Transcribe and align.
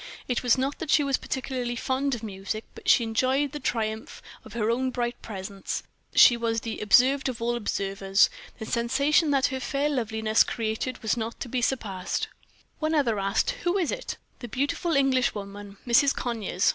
It 0.27 0.41
was 0.41 0.57
not 0.57 0.79
that 0.79 0.89
she 0.89 1.03
was 1.03 1.17
particularly 1.17 1.75
fond 1.75 2.15
of 2.15 2.23
music, 2.23 2.65
but 2.73 2.89
she 2.89 3.03
enjoyed 3.03 3.51
the 3.51 3.59
triumph 3.59 4.19
of 4.43 4.53
her 4.53 4.71
own 4.71 4.89
bright 4.89 5.21
presence; 5.21 5.83
she 6.15 6.35
was 6.35 6.61
the 6.61 6.79
observed 6.79 7.29
of 7.29 7.39
all 7.39 7.53
observers. 7.55 8.27
The 8.57 8.65
sensation 8.65 9.29
that 9.29 9.45
her 9.53 9.59
fair 9.59 9.89
loveliness 9.91 10.43
created 10.43 11.03
was 11.03 11.17
not 11.17 11.39
to 11.41 11.49
be 11.49 11.61
surpassed. 11.61 12.29
One 12.79 12.95
asked 12.95 13.05
another, 13.51 13.63
"Who 13.63 13.77
is 13.77 13.91
it?" 13.91 14.17
"The 14.39 14.47
beautiful 14.47 14.95
Englishwoman, 14.95 15.77
Mrs. 15.85 16.15
Conyers." 16.15 16.69